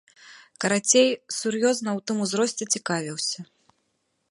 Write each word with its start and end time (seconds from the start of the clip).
Карацей, 0.63 1.09
сур'ёзна 1.37 1.89
ў 1.97 2.07
тым 2.11 2.17
узросце 2.27 2.63
цікавіўся. 2.77 3.39